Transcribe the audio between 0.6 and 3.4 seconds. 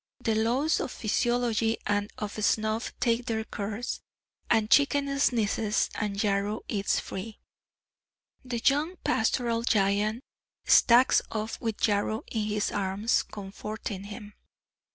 of physiology and of snuff take